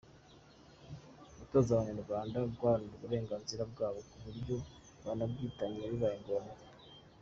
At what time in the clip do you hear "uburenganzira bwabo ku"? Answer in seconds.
2.97-4.17